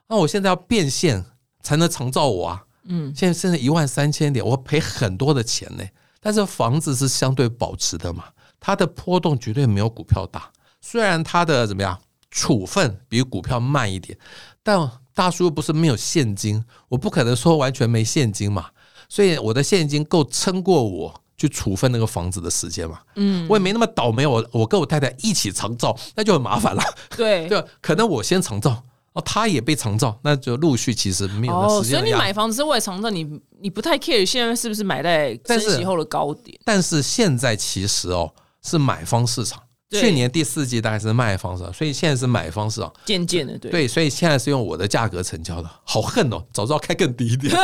[0.10, 1.24] 那我现在要变现
[1.62, 2.66] 才能长照我啊。
[2.86, 5.84] 嗯，现在现在一万三千点，我赔很多的钱呢。
[6.20, 8.26] 但是房子是相对保值的嘛，
[8.60, 10.52] 它的波动绝对没有股票大。
[10.82, 12.00] 虽然它的怎么样
[12.32, 14.18] 处分比股票慢一点，
[14.64, 18.72] 但大叔又不是没有现金，我不可能说完全没现金嘛。
[19.08, 23.00] 所以我的现金够撑过我去处分那个房子的时间嘛。
[23.16, 26.84] 嗯，我也没那么倒霉，我我跟我太太一起长照，那就很麻烦了。
[27.18, 33.28] 对 对，可能我先长照，哦，他也被长照，那就陆续其实没有时间所以你买房子是为了长照，你
[33.60, 36.56] 你不太 care 现在是不是买在升息后的高点？
[36.64, 42.92] 但是现在其实哦是买方市场，对去年第四季大概是卖方市场，所以现在是买方市场。
[43.06, 47.54] 渐渐的，对，对，所以现在是用我的价格成交的，好恨哦， 早知道开更低一点。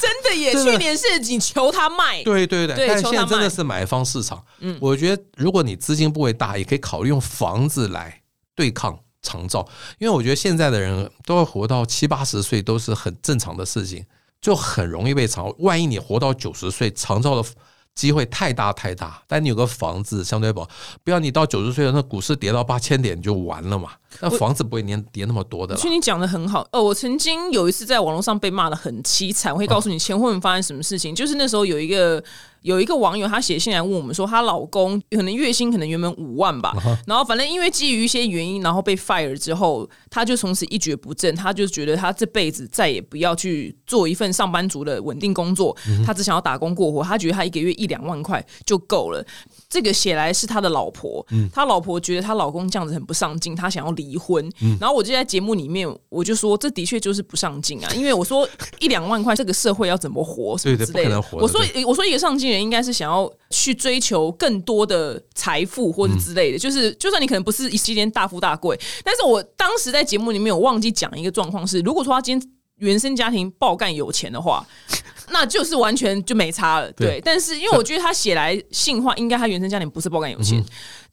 [0.00, 0.52] 真的耶！
[0.52, 4.42] 去年是你求他卖，对对对，对但现在真的是买方市场。
[4.60, 8.22] 嗯我觉得如果你资金部位大，也可以考虑用房子来
[8.56, 9.66] 对抗长照，
[9.98, 14.04] 因为我觉得现在的人都要活到七八十岁都是很正常的事情，
[14.40, 15.54] 就很容易被长。
[15.58, 17.48] 万一你活到九十岁，长照的
[17.94, 20.68] 机会太大太大，但你有个房子相对保，
[21.04, 23.90] 不要你到九十岁了，那股市跌到八千点就完了嘛。
[24.20, 31.14] 那房子不会跌跌那么多的啦其实你讲的很好，呃，我曾经有一次在网络上被骂的很凄惨，我会告诉你前后面发生什么事情。
[31.14, 32.22] 就是那时候有一个
[32.62, 36.72] 有一个网友，他写信来问我们说，她老公可能月薪可能原本五万吧，
[37.06, 49.24] 然后反正因为基于一些原因，然后被 fire 之后，他就从此一蹶不振，他就觉得他这辈子再也不要去做一份上班族的稳定工作，他只想要打工过活，他觉得他一个月一两万块就够了。
[49.68, 54.48] 这个写来是他的老婆，他老婆觉得她老公这样子很不上进，她想要离婚。
[54.78, 58.48] 然后我就在节目里面，我就说这的确就是不上进啊，因为我说
[58.80, 61.38] 一两万块这个社会要怎么活什么对对之类的不可能活。
[61.38, 74.66] 的我说我说一个上进人应该是想要去追求更多的财富或者之类的，就是就算你可能不是一时间大富大贵，但是我当时在节目里面有忘记讲一个状况是，如果说他今天原生家庭爆干有钱的话。
[75.30, 77.06] 那就是完全就没差了，对。
[77.06, 80.62] 对但是因为我觉得他写来信话，应该他原生家庭不是爆干有钱，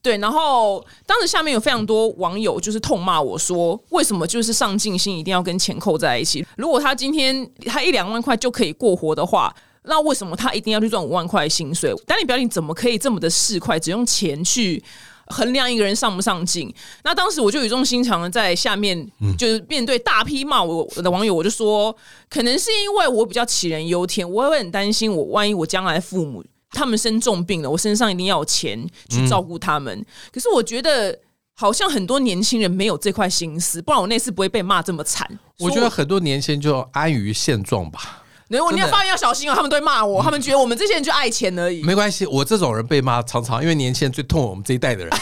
[0.02, 0.18] 对。
[0.18, 6.46] 然后当时下面有非常多网友就是痛骂我说，为什么就是上进心一定要跟钱扣在一起？
[6.58, 9.56] 如果他今天他一两万块就可以过活的话。
[9.84, 11.94] 那为什么他一定要去赚五万块薪水？
[12.06, 14.84] 丹尼表弟怎么可以这么的市侩，只用钱去
[15.28, 16.74] 衡量一个人上不上进？
[17.04, 21.96] 那当时我就语重心长的在下面，就是面对大批骂我的网友，我就说，
[22.30, 30.06] 可能是因为我比较杞人忧天，我会很担心，我万一我将来父母他们生重病了，我身上一定要有钱去照顾他们。
[30.32, 31.20] 可是我觉得。
[31.60, 35.30] 好像很多年轻人没有这块心思，不然我那次不会被骂这么惨。
[35.58, 38.24] 我觉得很多年轻人就安于现状吧。
[38.58, 41.84] 如果你要发言要小心哦，他们都会骂我，他们觉得我们这些人就爱钱而已。
[41.84, 45.14] 没关系，我这种人被骂常常因为年轻人最痛我们这一代的人，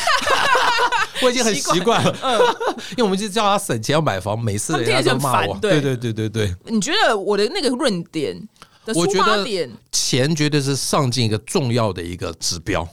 [1.22, 2.16] 我已经很习惯了。
[2.24, 2.40] 嗯
[2.92, 5.58] 因为我们就叫他省钱要买房，每次人家都骂我。
[5.60, 8.34] 对对对对对对，你觉得我的那个论点
[8.86, 9.70] 的出我觉得发点？
[9.92, 12.88] 钱绝对是上进一个重要的一个指标。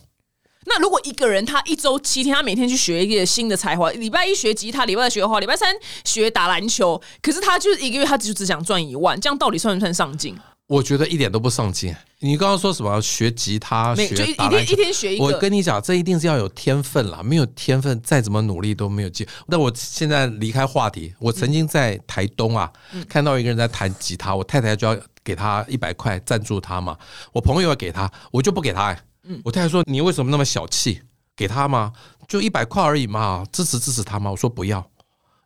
[0.67, 5.75] 那如果一个人他一周七天，他每天去学一个新的才华，礼拜一学吉他，礼拜二学画画，礼拜三
[6.05, 10.37] 学打篮球，可是他就是一个月他就只想赚一万，这样到底算不算上进？
[10.67, 11.95] 我觉得一点都不上进。
[12.21, 14.83] 你刚刚说什么学吉他、每就一学打篮球一天一？
[14.85, 19.29] 天学一个我，跟你讲，这一定是要有天分啦，没有天分，再怎么努力都没有机。
[19.47, 26.97] 那我现在离开话题，我曾经在台东啊，嗯看到一个人在弹吉他，我太太就要给他一百块赞助他嘛，
[27.33, 28.99] 我朋友要给他，我就不给他、欸。
[29.25, 31.03] 嗯我太太说：“你为什么那么小气？
[31.37, 31.93] 给他吗？
[32.29, 34.79] 就一百块而已嘛，支持支持他吗？”我说：“不要。”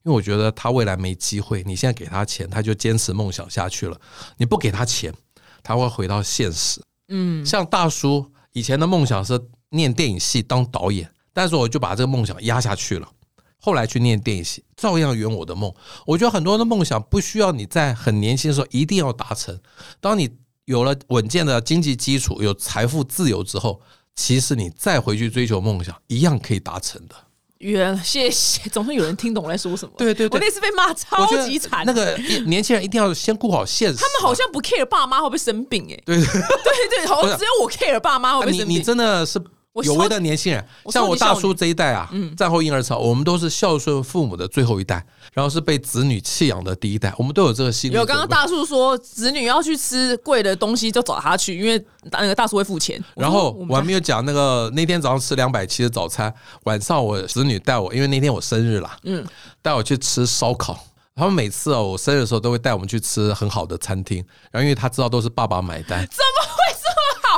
[0.05, 4.01] 因为我觉得他未来没机会，你现在给他钱，他就坚持梦想下去了。
[4.37, 5.13] 你不给他钱，
[5.63, 6.81] 他会回到现实。
[7.09, 9.39] 嗯，像大叔以前的梦想是
[9.71, 13.09] 念电影系当导演，但是我就把这个梦想压下去了。
[13.61, 15.71] 后来去念电影系，照样圆我的梦。
[16.07, 19.59] 我觉得很多的梦想不需要你在很年轻的时候一定要达成，
[20.01, 20.31] 当你
[20.69, 23.81] 有了稳健的经济基础、有财富自由之后，
[24.15, 27.15] 其实你再回去追求梦想，一样可以达成的。
[27.57, 29.93] 原谢谢， 总算有人听懂我在说什么。
[29.97, 32.15] 对对对我那次被骂超级惨，那个
[32.47, 33.97] 年轻人一定要先顾好现实。
[33.97, 36.25] 他们好像不 care 爸妈会不会生病、哎，对对。
[36.29, 38.83] 对对，好像只有我 care 爸妈会不会你你生病。
[38.83, 39.45] 真的是我
[39.83, 47.95] 有为的年轻人，像我大叔这一代啊，战后婴儿潮，我们都是孝顺父母的最后一代，然后是被子女弃养的第一代，我们都有这个心理。
[47.95, 53.03] 有刚刚大叔说，子女要去吃贵的东西就找他去，因为那个大叔会付钱。
[53.15, 56.33] 然后我还没有讲那个那天早上吃两百七的早餐，
[56.65, 59.25] 晚上我子女带我，因为那天我生日啦，嗯，
[59.63, 60.79] 带我去吃烧烤。
[61.15, 66.07] 他们每次哦，我生日的时候都会带我们去吃很好的餐厅，然后因为他知道都是爸爸买单。
[66.07, 66.48] 怎么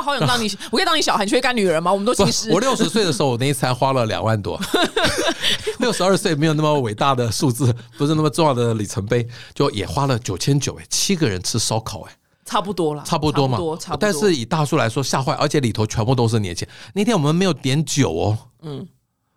[0.01, 0.17] 好？
[0.17, 1.91] 想当你， 我可以当你小孩，你缺干女人吗？
[1.91, 4.59] 我们都不其实，我六十岁的时候，我那一餐花了两万多。
[5.79, 12.11] 六十二岁没有那么伟大的数字，不是那么重要的里程碑，就也花了九千九哎，七个人吃烧烤哎，
[12.45, 13.57] 差不多了，差不多嘛。
[13.57, 13.99] 差不多，差不多。
[13.99, 16.75] 但是以大叔来说吓坏，而且里头全部都是年轻人。
[16.93, 18.85] 那天我们没有点酒哦，嗯，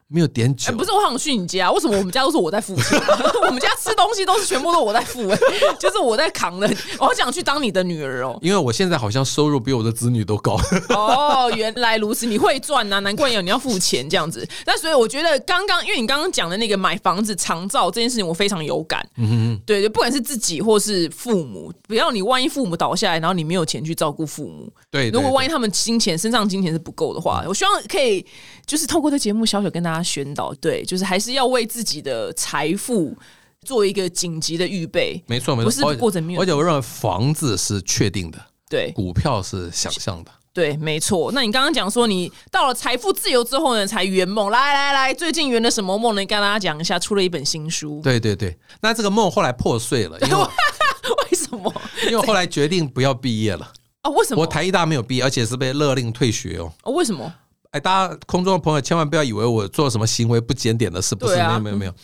[0.09, 3.01] 没有点哎、酒，不是，我想去你家，为什么我们家都是我在付钱？
[3.47, 5.39] 我们家吃东西都是全部都我在付、哎，
[5.81, 6.71] 就是我在扛的。
[6.99, 8.39] 我好想去当你的女儿哦。
[8.43, 10.59] 因为我现在好像收入比我的子女都高。
[10.95, 14.47] 哦，原来如此，你会赚呐、难怪有你要付钱这样子。
[14.67, 19.05] 那所以我觉得刚刚，因为你刚刚讲的那个买房子长照这件事情，我非常有感。
[19.17, 28.25] 嗯哼对对，不管是自己或是父母，不要你万一父母倒下来，然后你没有钱去照顾父母，对，如果万一一他们金钱身上金钱是不够的话，我希望可以
[28.67, 33.17] 就是透过这节目小小跟大家宣导，对，就是还是要为自己的财富
[33.65, 35.23] 做一个紧急的预备。
[35.27, 40.31] 没错没错没错，过程没有而且我认为房子是确定的，对股票是想象的。
[40.53, 41.33] 对，没错。
[41.33, 44.51] 那你刚刚讲说，你到了财富自由之后呢，才圆梦。
[44.53, 46.25] 来来来，最近圆了什么梦呢？
[46.25, 48.01] 跟大家讲一下，出了一本新书。
[48.05, 50.35] 对对对，那这个梦后来破碎了，因为
[51.33, 51.75] 为什么？
[52.09, 53.73] 因为后来决定不要毕业了。
[54.03, 54.11] 啊？
[54.11, 54.43] 为什么？
[54.43, 56.73] 我台艺大没有毕业，而且是被勒令退学哦。
[56.85, 57.35] 哦，为什么？
[57.75, 61.95] 哎，大家空中的朋友千万不要以为我做什么行为不检点的事，不是，没有没有没有，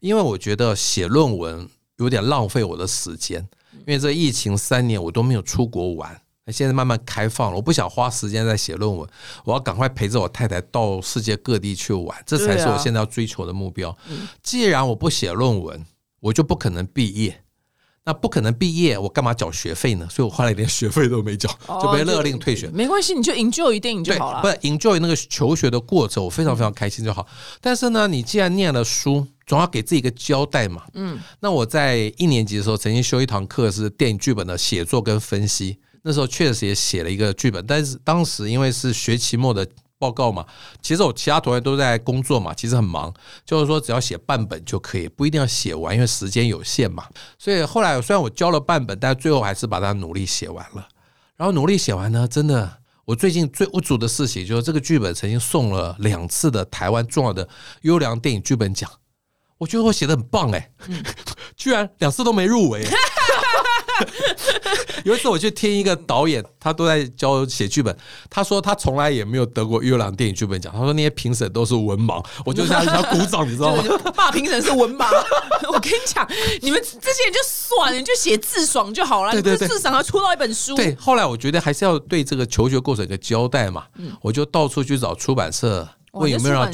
[0.00, 3.38] 因为我觉得写论文有点浪费我的时间，
[3.86, 9.08] 因为这疫情三年我都没有出国玩，现在慢慢开放了，我不想花时间在写论文，
[9.44, 13.96] 我要赶快陪着我太太到世界各地去玩，这才是我现在要追求的目标。
[14.42, 15.86] 既然我不写论文，
[16.18, 17.40] 我就不可能毕业。
[18.10, 20.04] 那不可能毕业，我干嘛缴学费呢？
[20.10, 21.48] 所以我后来连学费都没缴，
[21.80, 22.68] 就被勒令退学。
[22.70, 24.42] 没关系，你就 enjoy 电影就好了。
[24.42, 27.24] 不 enjoy 那个求学的过程，我非常非常开心就好。
[27.60, 30.82] 但是呢，你既然念了书，总要给自己一个交代嘛。
[30.94, 31.20] 嗯。
[31.38, 35.78] 那我在一年级的时候，曾经修一堂课是电影剧本的写作跟分析。
[36.02, 39.64] 那时候确实也写了一个剧本，但是当时因为是学期末的。
[40.00, 40.46] 报告嘛，
[40.80, 43.12] 其实我其他同学都在工作嘛，其实很忙，
[43.44, 47.04] 就是说只要写半本就可以，不一定要写完，因为时间有限嘛。
[47.38, 50.88] 所以后来虽然我交了半本，但最后还是把它努力写完了。
[51.36, 57.46] 然后努力写完呢，真的，我最近最无助的事情就是这个剧本曾经送了两次的台湾重要的
[57.82, 58.90] 优良电影剧本奖，
[59.58, 60.70] 我觉得我写的很棒哎，
[61.56, 62.86] 居然两次都没入围。
[65.04, 67.96] 有一次我去听一个导演，他都在教写剧本。
[68.28, 70.72] 他说他从来也没有得过优良电影剧本奖。
[70.72, 72.24] 他说那些评审都是文盲。
[72.44, 73.82] 我就想想鼓掌，你知道吗？
[74.16, 75.06] 骂评审是文盲。
[75.68, 76.28] 我跟你讲，
[76.60, 79.32] 你们这些人就算了，你就写自爽就好了。
[79.32, 80.74] 对对对，至少要出到一本书。
[80.74, 83.84] 对，后来我觉得还是要对这个求学过程一个交代嘛。
[83.96, 86.70] 嗯，我就到处去找出版社问有没有让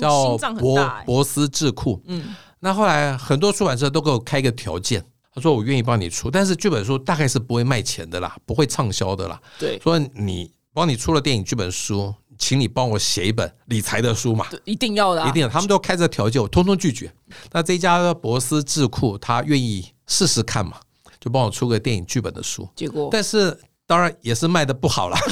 [0.00, 2.00] 叫博博思智库。
[2.06, 5.04] 嗯，那后来很多出版社都给我开一个条件。
[5.40, 9.40] 说我愿意帮你出，但是剧本书大概是不会卖钱的啦，不会畅销的啦。
[9.58, 15.48] 对，说你帮你出了电影剧本书，请你帮我写一本理财的书嘛，一定要的，一定。
[15.48, 17.12] 他们都开着条件，我通通拒绝。
[17.52, 20.74] 那这家博思智库他愿意试试看嘛，
[21.20, 22.68] 就帮我出个电影剧本的书。
[22.76, 25.16] 结果，但是当然也是卖的不好了。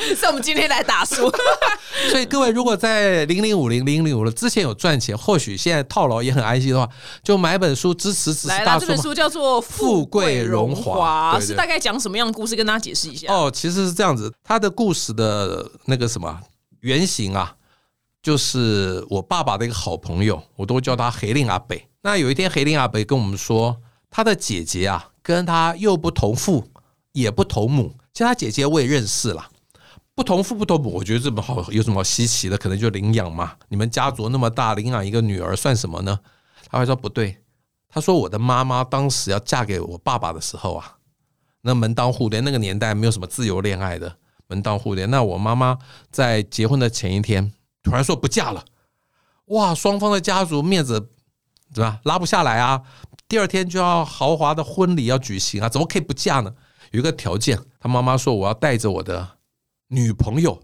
[0.16, 1.30] 是我们今天来打书，
[2.10, 6.88] 所以各位如果在零零五零零零五了之前有赚钱，或许现在套牢也很安心的话，
[7.22, 8.80] 就买本书支持支持大叔。
[8.80, 12.56] 这本书叫做《富贵荣华》，是大概讲什么样的故事？
[12.56, 13.32] 跟大家解释一下。
[13.32, 16.40] 哦，其实是这样子，他的故事的那个什么
[16.80, 17.54] 原型啊，
[18.22, 21.86] 就是我爸爸的一个好朋友，我都叫他黑令阿北。
[22.02, 23.76] 那有一天，黑令阿北跟我们说，
[24.10, 26.66] 他的姐姐啊，跟他又不同父
[27.12, 29.49] 也不同母，其实他姐姐我也认识了。
[30.20, 32.58] 不同父不同母，我觉得这么好有什么稀奇的？
[32.58, 33.54] 可能就领养嘛。
[33.70, 36.20] 你们家族那么大，领养一个女儿算什么呢？
[36.68, 37.38] 他会说不对。
[37.88, 40.98] 他说我的妈妈当时要嫁给我爸爸的时候啊，
[41.62, 44.14] 那门当户对，那个年代没有什么自由恋爱的，
[44.46, 45.06] 门当户对。
[45.06, 45.78] 那我妈妈
[46.10, 47.50] 在结婚的前一天
[47.82, 48.62] 突然说不嫁了，
[49.46, 51.08] 哇，双方的家族面子
[51.72, 52.82] 对吧拉不下来啊。
[53.26, 56.54] 第二天就要豪华的婚礼要举行啊，怎么可以不嫁呢？
[56.90, 59.26] 有一个条件，他妈妈说我要带着我的。
[59.90, 60.60] 女朋友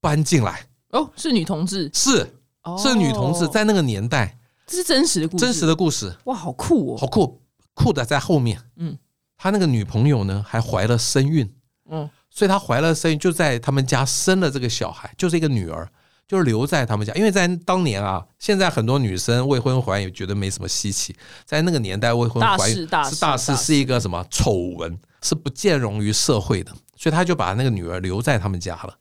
[0.00, 0.64] 搬进来。
[0.90, 2.40] 哦，是女同志，是
[2.78, 7.42] 是女同志，在那个年代，这是真实的故事，真实的故事，哇，好酷哦，好酷，
[7.74, 8.96] 酷的在后面，嗯，
[9.36, 11.52] 他那个女朋友呢还怀了身孕，
[11.90, 15.86] 嗯，所以他怀了身孕就在他们家生了这个小孩，就是一个女儿，
[16.26, 26.72] 就留在他们家，因为在当年啊，现在很多女生未婚怀孕觉得没什么稀奇，在那个年代未婚怀孕是大事，是一个什么丑闻，是不见容于社会的。
[26.98, 28.98] 所以他就把那个女儿留在他们家了，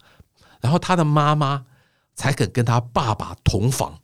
[0.62, 1.66] 然后他的妈妈
[2.14, 4.00] 才肯跟他爸爸同房，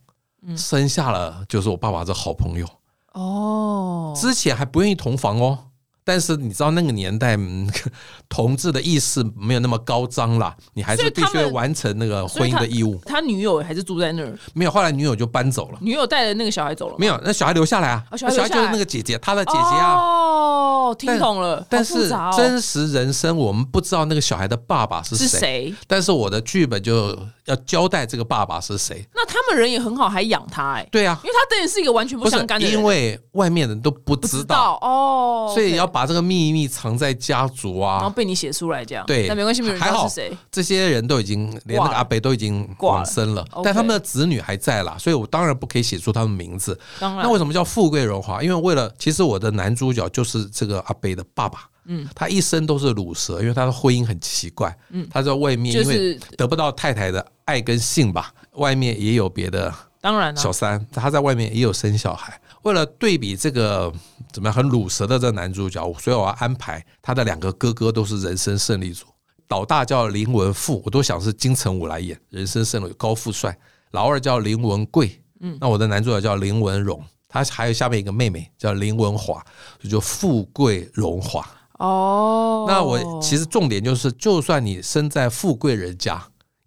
[0.56, 2.68] 生下了就是我爸爸这好朋友。
[3.12, 5.70] 哦，之前还不愿意同房哦。
[6.06, 7.34] 但是你知道那个年代，
[8.28, 13.00] 同志的意识没有那么高涨啦，你还是必须完成那个婚姻的义务。
[13.06, 14.38] 他女友还是住在那儿？
[14.52, 15.78] 没有，后来女友就搬走了。
[15.80, 16.96] 女友带着那个小孩走了？
[16.98, 18.04] 没有，那小孩留下来啊。
[18.18, 19.94] 小孩就是那个姐姐，他的姐姐啊。
[19.94, 21.66] 哦，听懂了。
[21.70, 25.74] 但是真实人生我们不知道那个小孩的爸爸是谁。
[25.86, 29.02] 但是我的剧本就要交代这个爸爸是谁。
[29.14, 30.86] 那他们人也很好，还养他哎。
[30.92, 35.93] 对啊，因为他等于是一个完全不相干的人，因为外面人都不知道哦，所以要。
[35.94, 40.36] 把这个秘密藏在家族啊，然后被你写出来这样，对，那没关系，没人知道是谁。
[40.50, 46.76] 这些人都已经连那个阿北都已经往生了，但他们的子女还在啦，所以我当然不可以写出他们名字。
[46.98, 48.42] 当然，那为什么叫富贵荣华？
[48.42, 51.60] 因为为了，其实我的男主角就是这个阿北的爸爸。
[51.84, 54.76] 嗯，他一生都是乳蛇，因为他的婚姻很奇怪。
[54.90, 59.72] 嗯，他在外面因为得不到太太的爱跟性吧，外面也有别的。
[60.00, 62.40] 当然了，小三他在外面也有生小孩。
[62.64, 63.92] 为了对比这个
[64.32, 69.06] 怎么样很鲁蛇的这个男主角，所以我要安排他的两个哥哥都是人生胜利组。
[69.48, 73.56] 老大叫林文富，我都想是金城武来演，人生胜利高富帅。
[73.90, 79.44] 老二叫林文贵，嗯，那我的男主角叫林文荣，他还有下面一个妹妹叫林文华，
[79.78, 81.46] 就就富贵荣华。
[81.78, 86.20] 哦，那我其实重点就是，就算你生在富贵人家，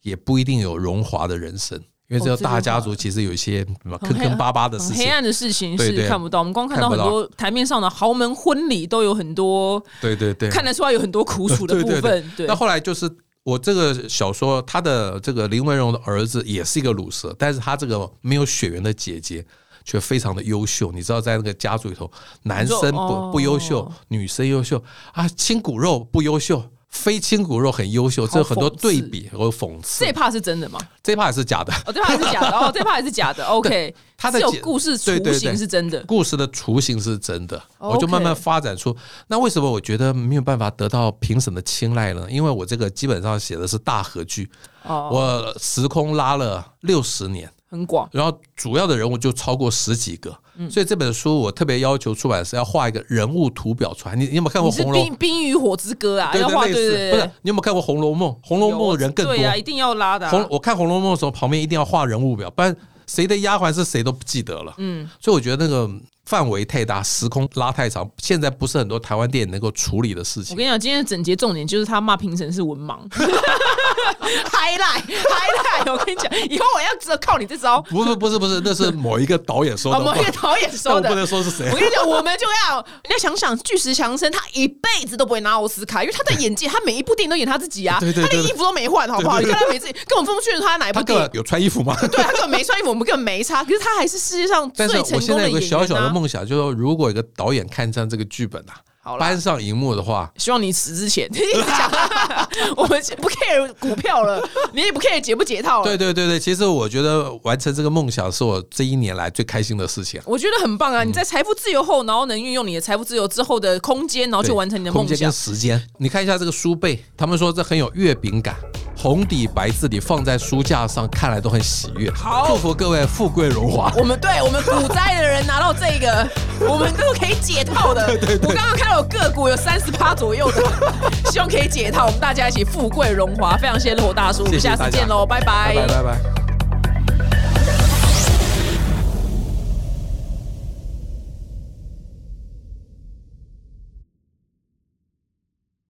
[0.03, 6.39] 也不一定有荣华的人生，因为这个大家族其实有一些什么坑坑巴巴的事情，黑暗的事情是看不到。
[6.39, 12.31] 我们光看到很多台面上的豪门婚礼，都有很多对对对，看得出来有很多苦楚的 部分。
[12.37, 13.09] 对那，后来就是
[13.43, 19.45] 我这个小说，他的这个林文荣的儿子也是一个乳蛇，但是他这个没有血缘的姐姐
[19.83, 20.91] 却非常的优秀。
[20.93, 22.09] 你知道，在那个家族里头，
[22.43, 24.81] 男生不、哦不优秀，女生优秀
[25.11, 26.63] 啊，亲骨肉不优秀。
[26.89, 30.11] 非亲骨肉很优秀，这有很多对比和讽刺这。
[30.11, 30.79] 怕是真的吗？
[31.03, 32.49] 这一趴也是假的，哦，这怕是假的。
[32.49, 33.45] 哦， 这怕也是假的。
[33.45, 36.03] OK，他的解故事雏形是真的。
[36.05, 38.95] 故事的雏形是真的，我就慢慢发展出。
[39.27, 42.25] 那为什么我觉得没有办法得到评审的青睐呢？
[42.29, 44.49] 因为我这个基本上写的是大合剧，
[44.83, 48.09] 哦，我时空拉了六十年，很广。
[48.11, 54.15] 然后主要的人物就超过十几个，嗯所以这本书我特别要求出版社要画一个人物图表出来。
[54.15, 55.13] 你你有没有看过《红楼冰》？
[55.17, 57.31] 冰与火之歌啊，要画对不是对对。
[57.41, 58.31] 你有没有看过《红楼梦》？
[58.43, 59.45] 《红楼梦》的人更多对。
[59.45, 60.29] 啊，一定要拉的啊。
[60.31, 64.73] 红我看《红楼梦》的时候，旁边一定要画人物表，不然谁的丫鬟是谁都不记得了。
[64.77, 65.89] 嗯，所以我觉得那个
[66.25, 70.55] 范围太大，时空拉太长，现在不是很多台湾电影能够处理的事情。
[70.55, 75.86] 我跟你讲，今天的整节重点就是他骂评审是文盲，highlight highlight。
[76.07, 77.81] 我跟你讲，以后我要只有靠你这招。
[77.81, 81.15] 不是不是不是，那是某一个导演说哦，的某，一个导演说的我不。
[81.17, 81.75] 能说是谁我。
[81.75, 89.39] 跟你讲，我们就要你要想想，巨石强森他一辈子都不会拿奥斯卡，因为他的演技，他每一部电影都演他自己啊，对对他连衣服都没换，好不好？
[89.39, 91.29] 你看他每次根本分不清楚他哪一部电影。
[91.33, 91.95] 有穿衣服吗？
[92.11, 93.63] 对他根本没穿衣服，我们根本没差。
[93.63, 98.77] 可是他还是世界上最成功的演员、啊、我现在有个小小的梦想，就是说如果有个导演看上这个剧本啊
[99.07, 101.29] 好，搬上荧幕的话，希望你死之前
[102.75, 105.85] 我们不 care 股票了，你也不 care 解不解套了。
[105.85, 110.19] 对对对对，其实我觉得完成这个梦想是我这一年来最开心的事情。
[110.25, 111.05] 我觉得很棒啊！
[111.05, 115.31] 嗯你在财富自由后，然后能运用你的财富自由之后的空间，然后去完成你的梦想空间跟。
[115.31, 115.81] 时间。
[115.99, 118.57] 你看一下这个书背，他们说这很有月饼感，
[118.97, 122.11] 红底白字里放在书架上，看来都很喜悦。
[122.11, 123.91] 好祝福各位富贵荣华。
[123.95, 126.27] 我们对我们股灾的人拿到这个，
[126.67, 128.07] 我们都可以解套的。
[128.41, 130.63] 我刚刚看到有个股有三十趴左右的，
[131.31, 133.55] 希望可以解套，我们大家一起富贵荣华。
[133.57, 136.46] 非常谢谢罗大叔，我们下次见喽，拜拜拜拜拜。